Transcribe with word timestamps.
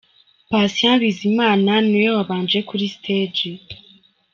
Pasiya 0.49 0.93
Bizimana 1.01 1.71
ni 1.87 1.97
we 2.03 2.09
wabanje 2.17 2.59
kuri 2.69 2.85
stage. 2.95 3.47